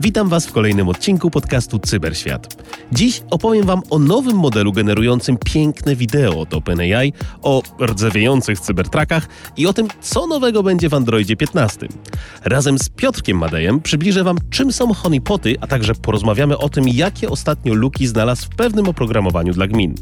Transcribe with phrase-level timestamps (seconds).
[0.00, 2.64] Witam Was w kolejnym odcinku podcastu Cyberświat.
[2.92, 9.66] Dziś opowiem Wam o nowym modelu generującym piękne wideo od OpenAI, o rdzewiejących cybertrakach i
[9.66, 11.88] o tym, co nowego będzie w Androidzie 15.
[12.44, 17.30] Razem z Piotrkiem Madejem przybliżę Wam, czym są honeypoty, a także porozmawiamy o tym, jakie
[17.30, 19.94] ostatnio luki znalazł w pewnym oprogramowaniu dla gmin.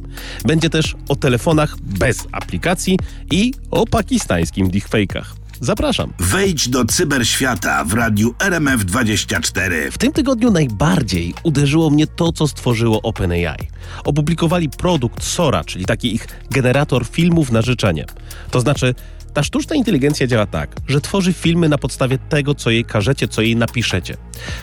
[0.44, 2.98] Będzie też o telefonach bez aplikacji
[3.30, 5.41] i o pakistańskim deepfake'ach.
[5.62, 6.12] Zapraszam.
[6.18, 9.90] Wejdź do cyberświata w radiu RMF24.
[9.90, 13.68] W tym tygodniu najbardziej uderzyło mnie to, co stworzyło OpenAI.
[14.04, 18.04] Opublikowali produkt Sora, czyli taki ich generator filmów na życzenie.
[18.50, 18.94] To znaczy,
[19.34, 23.42] ta sztuczna inteligencja działa tak, że tworzy filmy na podstawie tego, co jej każecie, co
[23.42, 24.16] jej napiszecie.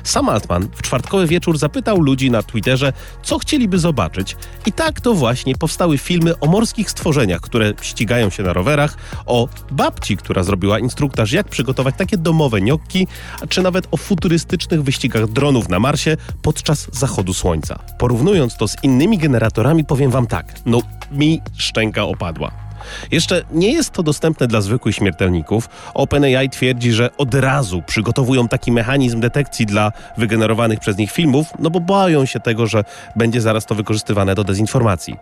[0.03, 2.93] Sam Altman w czwartkowy wieczór zapytał ludzi na Twitterze,
[3.23, 8.43] co chcieliby zobaczyć, i tak to właśnie powstały filmy o morskich stworzeniach, które ścigają się
[8.43, 13.07] na rowerach, o babci, która zrobiła instruktaż, jak przygotować takie domowe gnocchi,
[13.49, 17.79] czy nawet o futurystycznych wyścigach dronów na Marsie podczas zachodu słońca.
[17.97, 22.68] Porównując to z innymi generatorami, powiem wam tak, no mi szczęka opadła.
[23.11, 25.69] Jeszcze nie jest to dostępne dla zwykłych śmiertelników.
[25.93, 31.69] OpenAI twierdzi, że od razu przygotowują taki mechanizm detekcji dla wygenerowanych przez nich filmów, no
[31.69, 32.83] bo boją się tego, że
[33.15, 35.15] będzie zaraz to wykorzystywane do dezinformacji.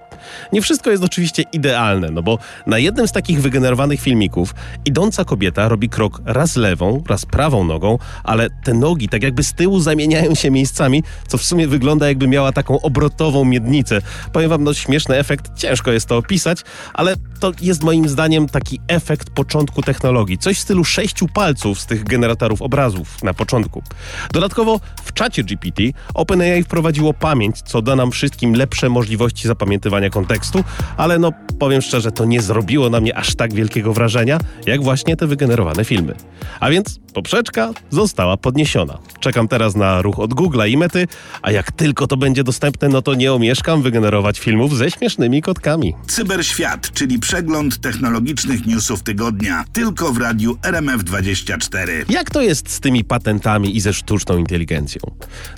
[0.53, 5.69] Nie wszystko jest oczywiście idealne, no bo na jednym z takich wygenerowanych filmików idąca kobieta
[5.69, 10.35] robi krok raz lewą, raz prawą nogą, ale te nogi tak jakby z tyłu zamieniają
[10.35, 14.01] się miejscami, co w sumie wygląda jakby miała taką obrotową miednicę.
[14.31, 16.61] Powiem wam, no śmieszny efekt, ciężko jest to opisać,
[16.93, 20.37] ale to jest moim zdaniem taki efekt początku technologii.
[20.37, 23.83] Coś w stylu sześciu palców z tych generatorów obrazów na początku.
[24.31, 30.63] Dodatkowo w czacie GPT OpenAI wprowadziło pamięć, co da nam wszystkim lepsze możliwości zapamiętywania kontekstu,
[30.97, 35.15] ale no powiem szczerze, to nie zrobiło na mnie aż tak wielkiego wrażenia, jak właśnie
[35.15, 36.15] te wygenerowane filmy.
[36.59, 38.97] A więc poprzeczka została podniesiona.
[39.19, 41.07] Czekam teraz na ruch od Google'a i Mety,
[41.41, 45.93] a jak tylko to będzie dostępne, no to nie omieszkam wygenerować filmów ze śmiesznymi kotkami.
[46.07, 51.89] Cyberświat, czyli przegląd technologicznych newsów tygodnia, tylko w radiu RMF24.
[52.09, 55.01] Jak to jest z tymi patentami i ze sztuczną inteligencją?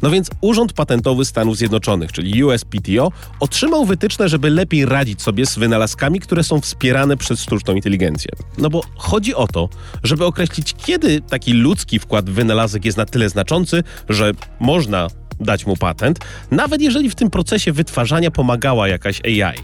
[0.02, 5.58] No więc Urząd Patentowy Stanów Zjednoczonych, czyli USPTO, otrzymał wytyczne, żeby lepiej radzić sobie z
[5.58, 8.32] wynalazkami, które są wspierane przez sztuczną inteligencję.
[8.58, 9.70] No bo chodzi o to,
[10.04, 15.08] żeby określić, kiedy taki ludzki wkład w wynalazek jest na tyle znaczący, że można
[15.40, 16.20] dać mu patent,
[16.52, 19.60] nawet jeżeli w tym procesie wytwarzania pomagała jakaś AI.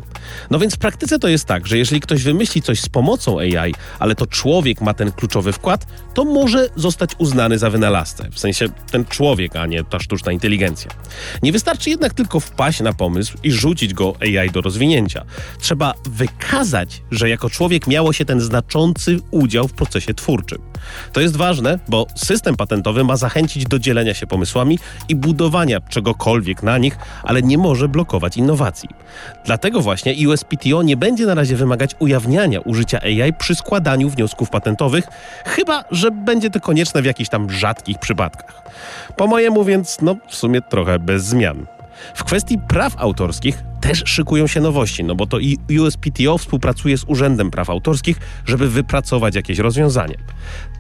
[0.51, 3.73] No więc w praktyce to jest tak, że jeżeli ktoś wymyśli coś z pomocą AI,
[3.99, 5.85] ale to człowiek ma ten kluczowy wkład,
[6.15, 8.29] to może zostać uznany za wynalazcę.
[8.31, 10.91] W sensie ten człowiek, a nie ta sztuczna inteligencja.
[11.43, 15.25] Nie wystarczy jednak tylko wpaść na pomysł i rzucić go AI do rozwinięcia.
[15.59, 20.61] Trzeba wykazać, że jako człowiek miało się ten znaczący udział w procesie twórczym.
[21.13, 26.63] To jest ważne, bo system patentowy ma zachęcić do dzielenia się pomysłami i budowania czegokolwiek
[26.63, 28.89] na nich, ale nie może blokować innowacji.
[29.45, 35.07] Dlatego właśnie USPTO nie będzie na razie wymagać ujawniania użycia AI przy składaniu wniosków patentowych,
[35.45, 38.61] chyba że będzie to konieczne w jakichś tam rzadkich przypadkach.
[39.17, 41.65] Po mojemu więc, no w sumie trochę bez zmian.
[42.15, 47.03] W kwestii praw autorskich też szykują się nowości, no bo to i USPTO współpracuje z
[47.03, 50.15] Urzędem Praw Autorskich, żeby wypracować jakieś rozwiązanie.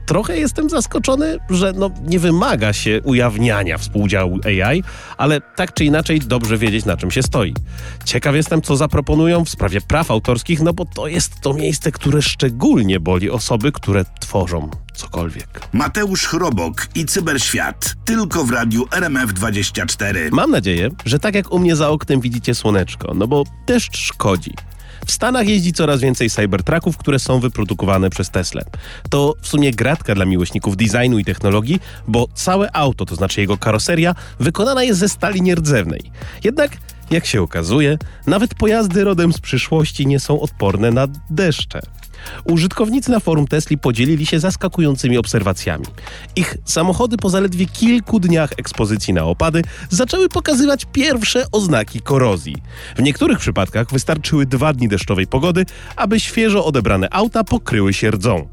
[0.05, 4.83] Trochę jestem zaskoczony, że no, nie wymaga się ujawniania współdziału AI,
[5.17, 7.53] ale tak czy inaczej dobrze wiedzieć, na czym się stoi.
[8.05, 12.21] Ciekaw jestem, co zaproponują w sprawie praw autorskich, no bo to jest to miejsce, które
[12.21, 15.61] szczególnie boli osoby, które tworzą cokolwiek.
[15.73, 20.31] Mateusz Chrobok i Cyberświat, tylko w radiu RMF24.
[20.31, 24.53] Mam nadzieję, że tak jak u mnie za oknem widzicie słoneczko, no bo deszcz szkodzi.
[25.05, 28.61] W Stanach jeździ coraz więcej Cybertrucków, które są wyprodukowane przez Tesla.
[29.09, 33.57] To w sumie gratka dla miłośników designu i technologii, bo całe auto, to znaczy jego
[33.57, 36.11] karoseria, wykonana jest ze stali nierdzewnej.
[36.43, 36.77] Jednak
[37.11, 37.97] jak się okazuje,
[38.27, 41.79] nawet pojazdy rodem z przyszłości nie są odporne na deszcze.
[42.45, 45.85] Użytkownicy na forum Tesli podzielili się zaskakującymi obserwacjami.
[46.35, 52.55] Ich samochody po zaledwie kilku dniach ekspozycji na opady zaczęły pokazywać pierwsze oznaki korozji.
[52.97, 58.47] W niektórych przypadkach wystarczyły dwa dni deszczowej pogody, aby świeżo odebrane auta pokryły się rdzą.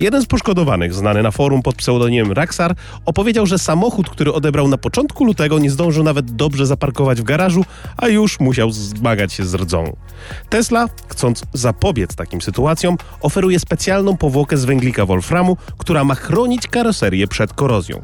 [0.00, 2.74] Jeden z poszkodowanych, znany na forum pod pseudonimem Raxar,
[3.06, 7.64] opowiedział, że samochód, który odebrał na początku lutego, nie zdążył nawet dobrze zaparkować w garażu,
[7.96, 9.96] a już musiał zmagać się z rdzą.
[10.50, 17.28] Tesla, chcąc zapobiec takim sytuacjom, oferuje specjalną powłokę z węglika wolframu, która ma chronić karoserię
[17.28, 18.00] przed korozją.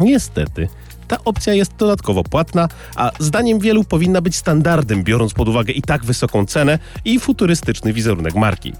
[0.00, 0.68] Niestety,
[1.08, 5.82] ta opcja jest dodatkowo płatna, a zdaniem wielu powinna być standardem, biorąc pod uwagę i
[5.82, 8.72] tak wysoką cenę i futurystyczny wizerunek marki.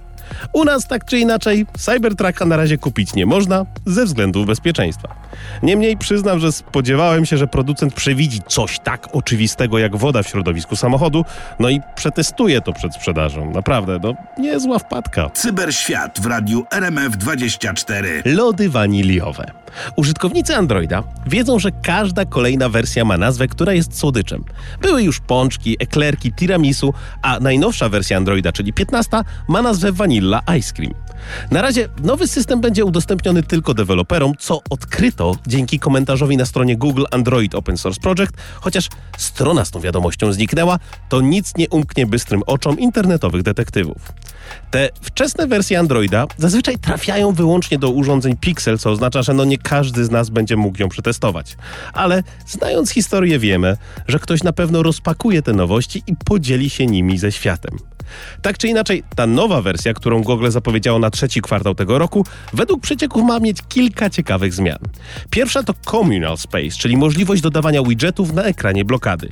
[0.53, 5.15] U nas tak czy inaczej Cybertrucka na razie kupić nie można ze względów bezpieczeństwa.
[5.63, 10.75] Niemniej przyznam, że spodziewałem się, że producent przewidzi coś tak oczywistego jak woda w środowisku
[10.75, 11.25] samochodu,
[11.59, 13.51] no i przetestuje to przed sprzedażą.
[13.51, 15.29] Naprawdę, no niezła wpadka.
[15.29, 18.05] Cyberświat w radiu RMF24.
[18.25, 19.51] Lody waniliowe.
[19.95, 24.43] Użytkownicy Androida wiedzą, że każda kolejna wersja ma nazwę, która jest słodyczem.
[24.81, 29.17] Były już pączki, eklerki, tiramisu, a najnowsza wersja Androida, czyli 15,
[29.47, 30.93] ma nazwę Vanilla Ice Cream.
[31.51, 37.03] Na razie nowy system będzie udostępniony tylko deweloperom, co odkryto dzięki komentarzowi na stronie Google
[37.11, 40.79] Android Open Source Project, chociaż strona z tą wiadomością zniknęła,
[41.09, 44.13] to nic nie umknie bystrym oczom internetowych detektywów.
[44.71, 49.57] Te wczesne wersje Androida zazwyczaj trafiają wyłącznie do urządzeń Pixel, co oznacza, że no nie
[49.57, 51.57] każdy z nas będzie mógł ją przetestować.
[51.93, 57.17] Ale znając historię wiemy, że ktoś na pewno rozpakuje te nowości i podzieli się nimi
[57.17, 57.77] ze światem.
[58.41, 62.81] Tak czy inaczej, ta nowa wersja, którą Google zapowiedziało na trzeci kwartał tego roku, według
[62.81, 64.79] przecieków ma mieć kilka ciekawych zmian.
[65.29, 69.29] Pierwsza to Communal Space, czyli możliwość dodawania widgetów na ekranie blokady.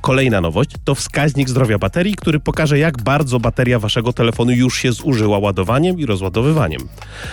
[0.00, 4.92] Kolejna nowość to wskaźnik zdrowia baterii, który pokaże, jak bardzo bateria waszego telefonu już się
[4.92, 6.80] zużyła ładowaniem i rozładowywaniem.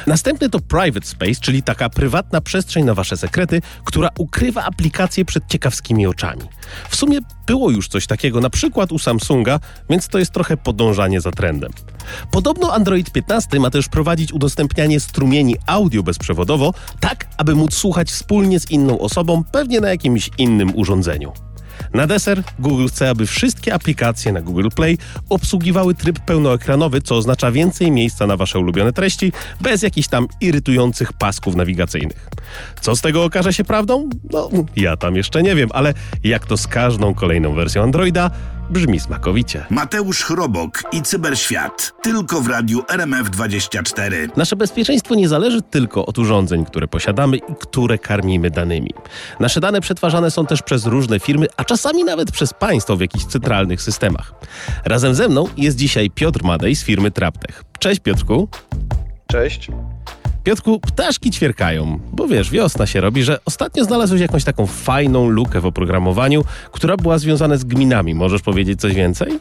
[0.08, 5.48] Następny to Private Space, czyli taka prywatna przestrzeń na wasze sekrety, która ukrywa aplikacje przed
[5.48, 6.42] ciekawskimi oczami.
[6.90, 9.60] W sumie było już coś takiego, na przykład u Samsunga,
[9.90, 11.72] więc to jest trochę podążanie za trendem.
[12.32, 18.60] Podobno Android 15 ma też prowadzić udostępnianie strumieni audio bezprzewodowo, tak aby móc słuchać wspólnie
[18.60, 21.34] z inną osobą, pewnie na jakimś innym urządzeniu.
[21.94, 24.98] Na deser Google chce, aby wszystkie aplikacje na Google Play
[25.30, 29.32] obsługiwały tryb pełnoekranowy, co oznacza więcej miejsca na wasze ulubione treści,
[29.62, 32.30] bez jakichś tam irytujących pasków nawigacyjnych.
[32.82, 34.10] Co z tego okaże się prawdą?
[34.32, 35.94] No, ja tam jeszcze nie wiem, ale
[36.24, 38.32] jak to z każdą kolejną wersją Androida,
[38.72, 39.66] brzmi smakowicie.
[39.70, 41.94] Mateusz Chrobok i Cyberświat.
[42.02, 44.30] Tylko w radiu RMF24.
[44.38, 48.94] Nasze bezpieczeństwo nie zależy tylko od urządzeń, które posiadamy i które karmimy danymi.
[49.40, 53.26] Nasze dane przetwarzane są też przez różne firmy, a czasami nawet przez państwo w jakichś
[53.26, 54.34] centralnych systemach.
[54.86, 57.64] Razem ze mną jest dzisiaj Piotr Madej z firmy Traptech.
[57.80, 58.48] Cześć Piotrku.
[59.28, 59.70] Cześć.
[60.44, 65.60] Piotrku, ptaszki ćwierkają, bo wiesz, wiosna się robi, że ostatnio znalazłeś jakąś taką fajną lukę
[65.62, 68.16] w oprogramowaniu, która była związana z gminami.
[68.16, 69.40] Możesz powiedzieć coś więcej?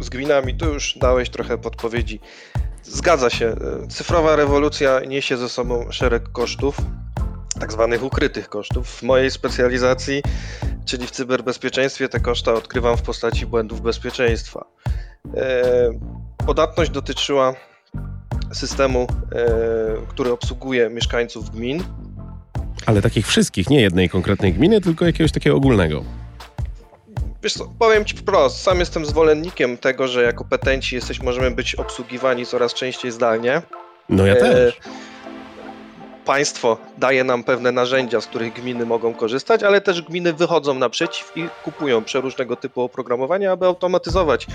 [0.00, 2.20] Z gminami tu już dałeś trochę podpowiedzi.
[2.82, 3.54] Zgadza się.
[3.88, 6.76] Cyfrowa rewolucja niesie ze sobą szereg kosztów,
[7.60, 8.88] tak zwanych ukrytych kosztów.
[8.88, 10.22] W mojej specjalizacji,
[10.84, 14.64] czyli w cyberbezpieczeństwie, te koszta odkrywam w postaci błędów bezpieczeństwa.
[15.36, 15.64] E,
[16.46, 17.54] podatność dotyczyła
[18.52, 19.46] systemu, e,
[20.08, 21.84] który obsługuje mieszkańców gmin.
[22.86, 26.04] Ale takich wszystkich, nie jednej konkretnej gminy, tylko jakiegoś takiego ogólnego.
[27.42, 31.74] Wiesz co, powiem Ci wprost, sam jestem zwolennikiem tego, że jako petenci jesteś, możemy być
[31.74, 33.62] obsługiwani coraz częściej zdalnie.
[34.08, 34.74] No ja też.
[34.74, 35.12] E,
[36.24, 41.32] państwo daje nam pewne narzędzia, z których gminy mogą korzystać, ale też gminy wychodzą naprzeciw
[41.36, 44.46] i kupują przeróżnego typu oprogramowanie, aby automatyzować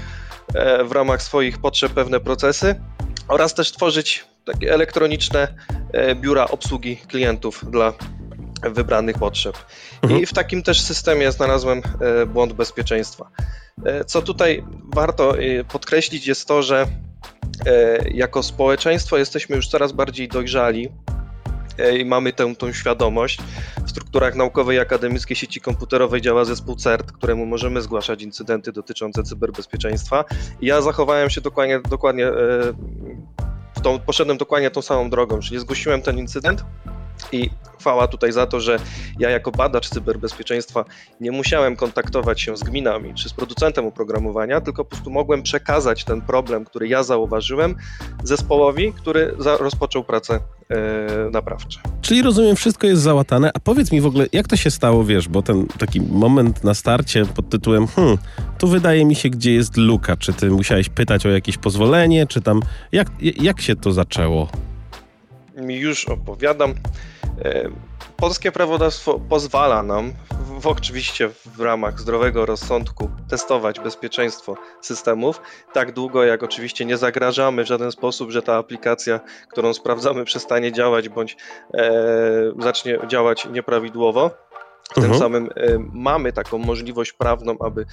[0.54, 2.76] e, w ramach swoich potrzeb pewne procesy
[3.28, 5.48] oraz też tworzyć takie elektroniczne
[5.94, 7.94] e, biura obsługi klientów dla
[8.62, 9.58] wybranych potrzeb.
[10.02, 10.22] Mhm.
[10.22, 13.30] I w takim też systemie znalazłem e, błąd bezpieczeństwa.
[13.86, 14.64] E, co tutaj
[14.96, 15.34] warto
[15.70, 16.88] podkreślić jest to, że
[18.14, 20.90] jako społeczeństwo jesteśmy już coraz bardziej dojrzali
[22.00, 23.40] i mamy tę, tą świadomość.
[23.86, 30.26] W strukturach naukowej akademickiej sieci komputerowej działa zespół CERT, któremu możemy zgłaszać incydenty dotyczące cyberbezpieczeństwa.
[30.62, 32.32] ja zachowałem się dokładnie, dokładnie
[33.84, 36.64] tą, poszedłem dokładnie tą samą drogą, czyli zgłosiłem ten incydent
[37.32, 38.80] i chwała tutaj za to, że
[39.20, 40.86] ja jako badacz cyberbezpieczeństwa
[41.22, 46.04] nie musiałem kontaktować się z gminami czy z producentem oprogramowania, tylko po prostu mogłem przekazać
[46.04, 47.76] ten problem, który ja zauważyłem,
[48.24, 50.78] zespołowi, który rozpoczął pracę yy,
[51.32, 51.80] naprawcze.
[52.02, 55.28] Czyli rozumiem, wszystko jest załatane, a powiedz mi w ogóle, jak to się stało, wiesz,
[55.28, 58.18] bo ten taki moment na starcie pod tytułem, hmm,
[58.58, 62.42] tu wydaje mi się, gdzie jest luka, czy ty musiałeś pytać o jakieś pozwolenie, czy
[62.42, 64.50] tam, jak, jak się to zaczęło?
[65.58, 66.74] Już opowiadam.
[67.46, 67.70] E,
[68.18, 70.14] polskie prawodawstwo pozwala nam,
[70.60, 75.42] w, oczywiście w ramach zdrowego rozsądku, testować bezpieczeństwo systemów,
[75.74, 79.20] tak długo jak oczywiście nie zagrażamy w żaden sposób, że ta aplikacja,
[79.52, 81.38] którą sprawdzamy, przestanie działać bądź
[81.74, 81.92] e,
[82.60, 84.47] zacznie działać nieprawidłowo.
[84.94, 85.20] Tym mhm.
[85.20, 87.86] samym e, mamy taką możliwość prawną, aby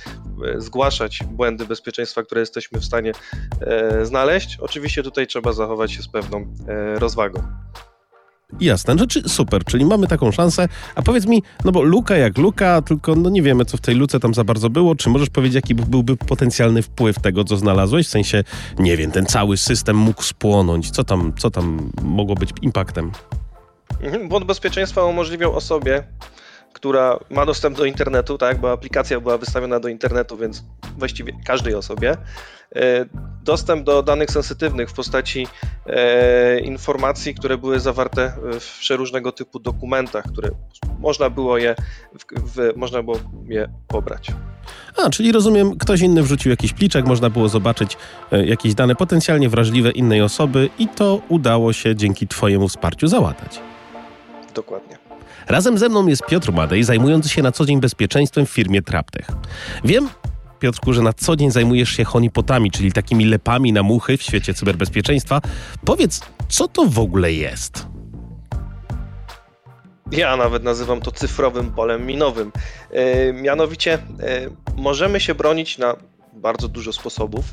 [0.47, 3.13] e, zgłaszać błędy bezpieczeństwa, które jesteśmy w stanie
[3.61, 4.59] e, znaleźć.
[4.61, 6.47] Oczywiście tutaj trzeba zachować się z pewną
[6.99, 7.43] rozwagą.
[8.61, 10.69] Jasne, no, czy, super, czyli mamy taką szansę.
[10.95, 13.95] A powiedz mi, no bo luka jak luka, tylko no nie wiemy, co w tej
[13.95, 14.95] luce tam za bardzo było.
[14.95, 18.07] Czy możesz powiedzieć, jaki byłby potencjalny wpływ tego, co znalazłeś?
[18.07, 18.45] W sensie,
[18.79, 20.91] nie wiem, ten cały system mógł spłonąć.
[20.91, 23.13] Co tam, co tam mogło być impaktem?
[24.03, 26.05] Mhm, błąd bezpieczeństwa umożliwiał osobie,
[26.75, 30.65] która ma dostęp do internetu, tak, bo aplikacja była wystawiona do internetu, więc
[30.99, 32.17] właściwie każdej osobie,
[32.77, 33.07] e,
[33.45, 35.47] dostęp do danych sensytywnych w postaci
[35.87, 40.51] e, informacji, które były zawarte w przeróżnego typu dokumentach, które
[40.99, 41.75] można było je,
[42.35, 43.17] w, można było
[43.49, 44.31] je pobrać.
[44.97, 47.97] A, czyli rozumiem, ktoś inny wrzucił jakiś pliczek, można było zobaczyć
[48.33, 53.74] e, jakieś dane potencjalnie wrażliwe innej osoby i to udało się dzięki Twojemu wsparciu załatać.
[54.55, 54.99] Dokładnie.
[55.49, 59.27] Razem ze mną jest Piotr Madej, zajmujący się na co dzień bezpieczeństwem w firmie Traptech.
[59.85, 60.09] Wiem,
[60.59, 64.55] Piotrku, że na co dzień zajmujesz się honipotami, czyli takimi lepami na muchy w świecie
[64.55, 65.41] cyberbezpieczeństwa.
[65.85, 67.87] Powiedz, co to w ogóle jest?
[70.13, 72.53] Ja nawet nazywam to cyfrowym polem minowym.
[72.93, 75.97] Yy, mianowicie yy, możemy się bronić na
[76.33, 77.45] bardzo dużo sposobów,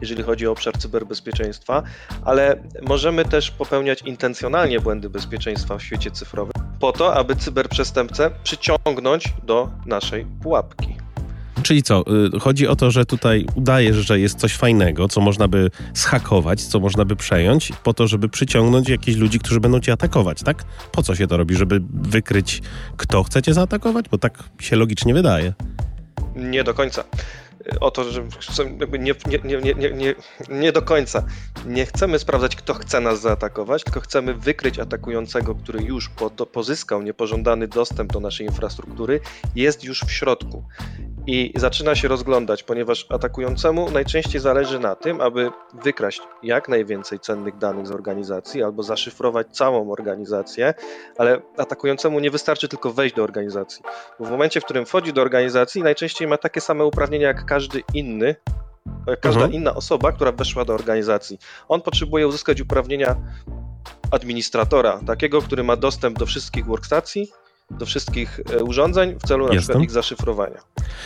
[0.00, 1.82] jeżeli chodzi o obszar cyberbezpieczeństwa,
[2.24, 9.34] ale możemy też popełniać intencjonalnie błędy bezpieczeństwa w świecie cyfrowym po to, aby cyberprzestępcę przyciągnąć
[9.42, 10.96] do naszej pułapki.
[11.62, 12.04] Czyli co?
[12.36, 16.62] Y, chodzi o to, że tutaj udajesz, że jest coś fajnego, co można by schakować,
[16.62, 20.64] co można by przejąć, po to, żeby przyciągnąć jakichś ludzi, którzy będą cię atakować, tak?
[20.92, 21.56] Po co się to robi?
[21.56, 22.62] Żeby wykryć,
[22.96, 24.08] kto chce cię zaatakować?
[24.08, 25.52] Bo tak się logicznie wydaje.
[26.36, 27.04] Nie do końca
[27.80, 28.22] o to, że
[28.98, 30.14] nie, nie, nie, nie,
[30.48, 31.22] nie, do końca.
[31.66, 37.02] Nie chcemy sprawdzać, kto chce nas zaatakować, tylko chcemy wykryć atakującego, który już po, pozyskał
[37.02, 39.20] niepożądany dostęp do naszej infrastruktury,
[39.54, 40.64] jest już w środku
[41.26, 45.50] i zaczyna się rozglądać, ponieważ atakującemu najczęściej zależy na tym, aby
[45.84, 50.74] wykraść jak najwięcej cennych danych z organizacji albo zaszyfrować całą organizację,
[51.18, 53.82] ale atakującemu nie wystarczy tylko wejść do organizacji.
[54.20, 57.57] Bo w momencie, w którym wchodzi do organizacji, najczęściej ma takie same uprawnienia jak każdy
[57.94, 58.36] inny,
[59.06, 59.52] jak każda mhm.
[59.52, 61.38] inna osoba, która weszła do organizacji.
[61.68, 63.16] On potrzebuje uzyskać uprawnienia
[64.10, 67.28] administratora, takiego, który ma dostęp do wszystkich workstacji,
[67.70, 70.58] do wszystkich e, urządzeń w celu na przykład ich zaszyfrowania.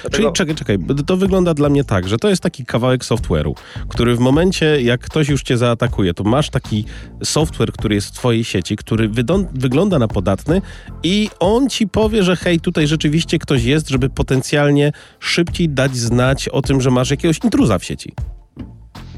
[0.03, 0.11] Dlatego...
[0.11, 3.55] Czyli czekaj, czekaj, to wygląda dla mnie tak, że to jest taki kawałek software'u,
[3.89, 6.85] który w momencie, jak ktoś już cię zaatakuje, to masz taki
[7.25, 9.11] software, który jest w twojej sieci, który
[9.53, 10.63] wygląda na podatny
[11.03, 16.49] i on ci powie, że hej, tutaj rzeczywiście ktoś jest, żeby potencjalnie szybciej dać znać
[16.49, 18.15] o tym, że masz jakiegoś intruza w sieci.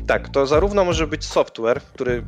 [0.07, 2.25] Tak, to zarówno może być software, który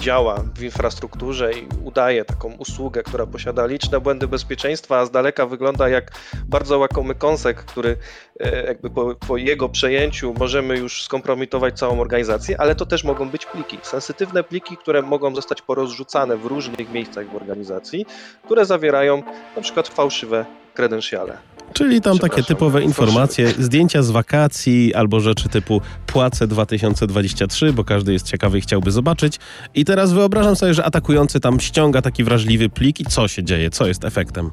[0.00, 5.46] działa w infrastrukturze i udaje taką usługę, która posiada liczne błędy bezpieczeństwa, a z daleka
[5.46, 6.12] wygląda jak
[6.44, 7.96] bardzo łakomy kąsek, który
[8.40, 13.28] e, jakby po, po jego przejęciu możemy już skompromitować całą organizację, ale to też mogą
[13.30, 18.06] być pliki, sensytywne pliki, które mogą zostać porozrzucane w różnych miejscach w organizacji,
[18.44, 19.22] które zawierają
[19.56, 20.46] na przykład fałszywe
[20.78, 21.38] kredensiale.
[21.72, 28.12] Czyli tam takie typowe informacje, zdjęcia z wakacji albo rzeczy typu płace 2023, bo każdy
[28.12, 29.38] jest ciekawy i chciałby zobaczyć.
[29.74, 33.70] I teraz wyobrażam sobie, że atakujący tam ściąga taki wrażliwy plik i co się dzieje,
[33.70, 34.50] co jest efektem?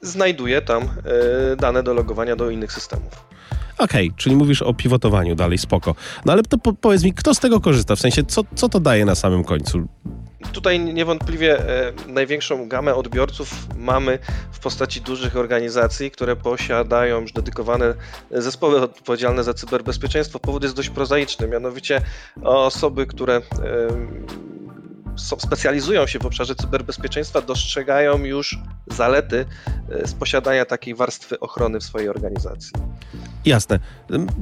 [0.00, 3.28] Znajduje tam y, dane do logowania do innych systemów.
[3.78, 5.94] Okej, okay, czyli mówisz o pivotowaniu dalej, spoko.
[6.24, 7.96] No ale to po, powiedz mi, kto z tego korzysta?
[7.96, 9.88] W sensie, co, co to daje na samym końcu?
[10.52, 14.18] Tutaj niewątpliwie e, największą gamę odbiorców mamy
[14.52, 17.94] w postaci dużych organizacji, które posiadają już dedykowane
[18.30, 20.38] zespoły odpowiedzialne za cyberbezpieczeństwo.
[20.38, 22.00] Powód jest dość prozaiczny, mianowicie
[22.42, 23.42] osoby, które
[25.18, 29.46] specjalizują się w obszarze cyberbezpieczeństwa, dostrzegają już zalety
[29.90, 32.72] e, z posiadania takiej warstwy ochrony w swojej organizacji.
[33.44, 33.78] Jasne.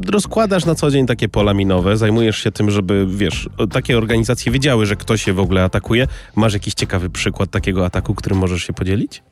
[0.09, 4.87] Rozkładasz na co dzień takie pola minowe, zajmujesz się tym, żeby, wiesz, takie organizacje wiedziały,
[4.87, 6.07] że ktoś się w ogóle atakuje.
[6.35, 9.23] Masz jakiś ciekawy przykład takiego ataku, którym możesz się podzielić?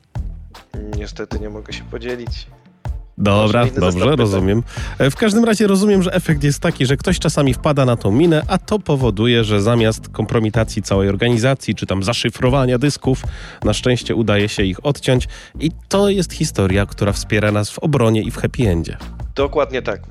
[0.97, 2.47] Niestety nie mogę się podzielić.
[3.19, 4.63] Dobra, dobrze, rozumiem.
[4.99, 8.13] E, w każdym razie rozumiem, że efekt jest taki, że ktoś czasami wpada na tą
[8.13, 13.23] minę, a to powoduje, że zamiast kompromitacji całej organizacji, czy tam zaszyfrowania dysków,
[13.65, 15.29] na szczęście udaje się ich odciąć
[15.61, 18.97] i to jest historia, która wspiera nas w obronie i w happy endzie.
[19.35, 20.01] Dokładnie tak.
[20.01, 20.07] E,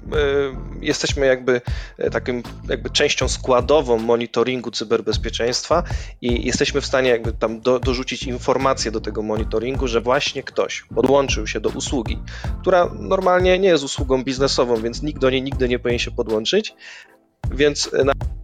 [0.81, 1.61] jesteśmy jakby
[1.97, 5.83] e, takim jakby częścią składową monitoringu cyberbezpieczeństwa
[6.21, 10.85] i jesteśmy w stanie jakby tam do, dorzucić informacje do tego monitoringu, że właśnie ktoś
[10.95, 12.19] podłączył się do usługi,
[12.61, 16.75] która normalnie nie jest usługą biznesową, więc nikt do niej nigdy nie powinien się podłączyć,
[17.51, 17.91] więc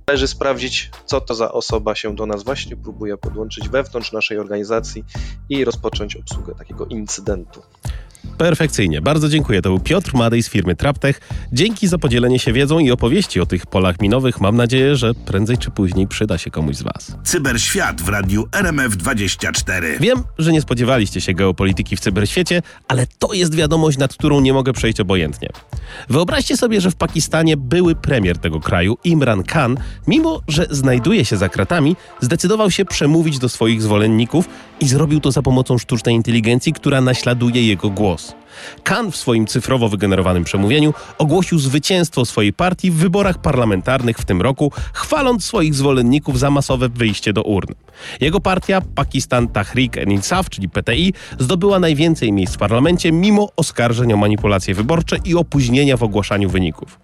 [0.07, 5.03] należy sprawdzić, co to za osoba się do nas właśnie próbuje podłączyć wewnątrz naszej organizacji
[5.49, 7.61] i rozpocząć obsługę takiego incydentu.
[8.37, 9.01] Perfekcyjnie.
[9.01, 9.61] Bardzo dziękuję.
[9.61, 11.21] To był Piotr Madej z firmy Traptech.
[11.53, 14.41] Dzięki za podzielenie się wiedzą i opowieści o tych polach minowych.
[14.41, 17.15] Mam nadzieję, że prędzej czy później przyda się komuś z Was.
[17.23, 19.99] Cyberświat w radiu RMF24.
[19.99, 24.53] Wiem, że nie spodziewaliście się geopolityki w cyberświecie, ale to jest wiadomość, nad którą nie
[24.53, 25.49] mogę przejść obojętnie.
[26.09, 31.37] Wyobraźcie sobie, że w Pakistanie były premier tego kraju, Imran Khan, mimo że znajduje się
[31.37, 34.49] za kratami, zdecydował się przemówić do swoich zwolenników
[34.79, 38.08] i zrobił to za pomocą sztucznej inteligencji, która naśladuje jego głos.
[38.09, 38.33] voz.
[38.83, 44.41] Khan w swoim cyfrowo wygenerowanym przemówieniu ogłosił zwycięstwo swojej partii w wyborach parlamentarnych w tym
[44.41, 47.73] roku, chwaląc swoich zwolenników za masowe wyjście do urn.
[48.21, 54.17] Jego partia, Pakistan Tahrik Insaf, czyli PTI, zdobyła najwięcej miejsc w parlamencie mimo oskarżeń o
[54.17, 56.99] manipulacje wyborcze i opóźnienia w ogłaszaniu wyników.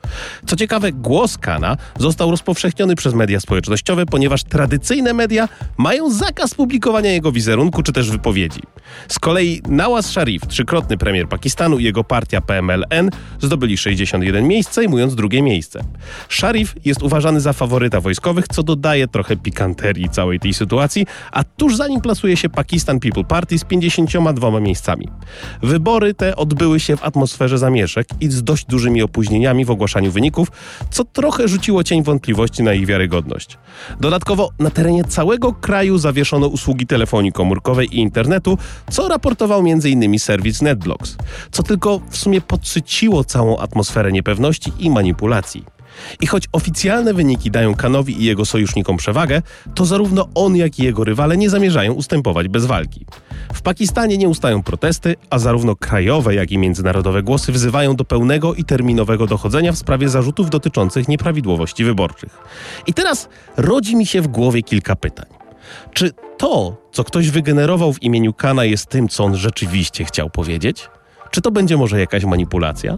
[0.46, 7.12] Co ciekawe, głos Kana został rozpowszechniony przez media społecznościowe, ponieważ tradycyjne media mają zakaz publikowania
[7.12, 8.62] jego wizerunku czy też wypowiedzi.
[9.08, 11.45] Z kolei Nawaz Sharif, trzykrotny premier Pakistanu
[11.80, 13.10] i jego partia PMLN
[13.40, 15.84] zdobyli 61 miejsc, zajmując drugie miejsce.
[16.30, 21.76] Sharif jest uważany za faworyta wojskowych, co dodaje trochę pikanterii całej tej sytuacji, a tuż
[21.76, 25.08] za nim plasuje się Pakistan People Party z 52 miejscami.
[25.64, 30.52] Wybory te odbyły się w atmosferze zamieszek i z dość dużymi opóźnieniami w ogłaszaniu wyników,
[30.90, 33.58] co trochę rzuciło cień wątpliwości na ich wiarygodność.
[34.00, 38.58] Dodatkowo na terenie całego kraju zawieszono usługi telefonii komórkowej i internetu,
[38.92, 40.20] co raportował m.in.
[40.20, 41.18] serwis NetBlocks,
[41.52, 45.76] co tylko w sumie podsyciło całą atmosferę niepewności i manipulacji.
[46.22, 49.42] I choć oficjalne wyniki dają Kanowi i jego sojusznikom przewagę,
[49.76, 53.06] to zarówno on, jak i jego rywale nie zamierzają ustępować bez walki.
[53.54, 58.54] W Pakistanie nie ustają protesty, a zarówno krajowe, jak i międzynarodowe głosy wzywają do pełnego
[58.54, 62.38] i terminowego dochodzenia w sprawie zarzutów dotyczących nieprawidłowości wyborczych.
[62.88, 65.26] I teraz rodzi mi się w głowie kilka pytań.
[65.94, 70.90] Czy to, co ktoś wygenerował w imieniu Kana, jest tym, co on rzeczywiście chciał powiedzieć?
[71.36, 72.98] Czy to będzie może jakaś manipulacja?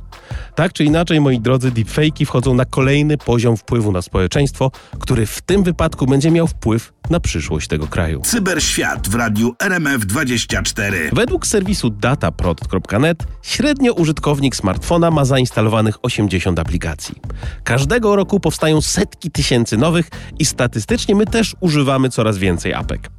[0.56, 5.42] Tak czy inaczej, moi drodzy, deepfake'i wchodzą na kolejny poziom wpływu na społeczeństwo, który w
[5.42, 8.22] tym wypadku będzie miał wpływ na przyszłość tego kraju.
[8.22, 10.94] Cyberświat w radiu RMF24.
[11.14, 17.16] Według serwisu dataprot.net średnio użytkownik smartfona ma zainstalowanych 80 aplikacji.
[17.64, 23.10] Każdego roku powstają setki tysięcy nowych i statystycznie my też używamy coraz więcej apek.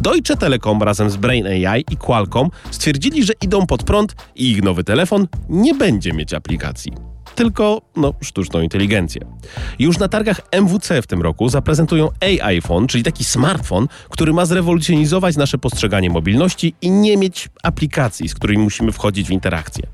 [0.00, 4.62] Deutsche Telekom razem z Brain AI i Qualcomm stwierdzili, że idą pod prąd i ich
[4.64, 6.92] nowy telefon nie będzie mieć aplikacji
[7.34, 9.20] tylko no, sztuczną inteligencję.
[9.78, 14.46] Już na targach MWC w tym roku zaprezentują AI Phone, czyli taki smartfon, który ma
[14.46, 19.86] zrewolucjonizować nasze postrzeganie mobilności i nie mieć aplikacji, z którymi musimy wchodzić w interakcję.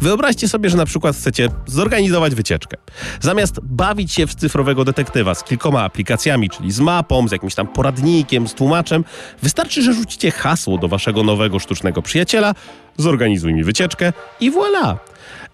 [0.00, 2.76] Wyobraźcie sobie, że na przykład chcecie zorganizować wycieczkę.
[3.20, 7.66] Zamiast bawić się w cyfrowego detektywa z kilkoma aplikacjami, czyli z mapą, z jakimś tam
[7.66, 9.04] poradnikiem, z tłumaczem,
[9.42, 12.54] wystarczy, że rzucicie hasło do waszego nowego sztucznego przyjaciela,
[12.98, 14.96] zorganizuj mi wycieczkę i voilà!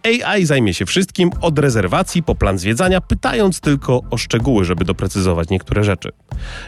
[0.05, 5.49] AI zajmie się wszystkim, od rezerwacji po plan zwiedzania, pytając tylko o szczegóły, żeby doprecyzować
[5.49, 6.13] niektóre rzeczy.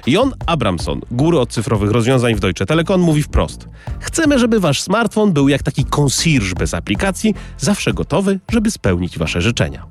[0.06, 3.68] Jon Abramson, góry od cyfrowych rozwiązań w Deutsche Telekom, mówi wprost:
[4.00, 9.40] Chcemy, żeby wasz smartfon był jak taki concierge bez aplikacji, zawsze gotowy, żeby spełnić wasze
[9.40, 9.86] życzenia.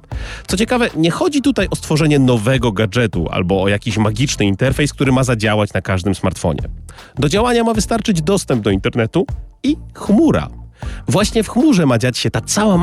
[0.48, 5.12] Co ciekawe, nie chodzi tutaj o stworzenie nowego gadżetu albo o jakiś magiczny interfejs, który
[5.12, 6.62] ma zadziałać na każdym smartfonie.
[7.16, 9.26] Do działania ma wystarczyć dostęp do internetu
[9.64, 10.48] i chmura.
[11.08, 12.78] Właśnie w chmurze ma dziać się ta cała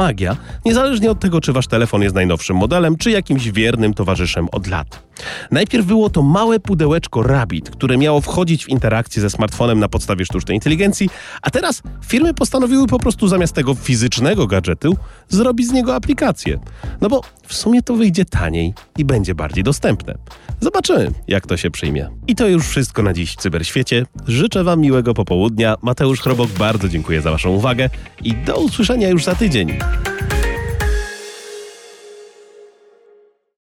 [0.65, 5.08] niezależnie od tego, czy wasz telefon jest najnowszym modelem, czy jakimś wiernym towarzyszem od lat.
[5.51, 10.25] Najpierw było to małe pudełeczko Rabbit, które miało wchodzić w interakcję ze smartfonem na podstawie
[10.25, 11.11] sztucznej inteligencji,
[11.43, 14.97] a teraz firmy postanowiły po prostu zamiast tego fizycznego gadżetu
[15.29, 16.59] zrobić z niego aplikację.
[17.01, 20.15] No bo w sumie to wyjdzie taniej i będzie bardziej dostępne.
[20.61, 22.09] Zobaczymy, jak to się przyjmie.
[22.27, 24.07] I to już wszystko na dziś w Cyberświecie.
[24.27, 25.77] Życzę Wam miłego popołudnia.
[25.83, 27.91] Mateusz Chrobok bardzo dziękuję za Waszą uwagę
[28.25, 29.79] i do usłyszenia już za tydzień.